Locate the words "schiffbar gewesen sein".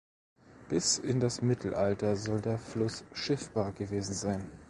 3.13-4.51